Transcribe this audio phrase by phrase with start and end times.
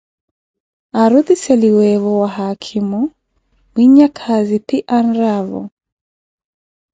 [1.01, 2.99] Arutiiseliweevo wa haakhimo,
[3.73, 5.63] mwinyapwaani phi arnaavo